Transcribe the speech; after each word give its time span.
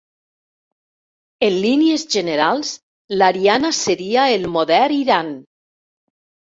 En 1.49 1.57
línies 1.65 2.07
generals 2.17 2.73
l'Ariana 3.21 3.75
seria 3.85 4.27
el 4.41 4.53
modern 4.59 5.01
Iran. 5.01 5.35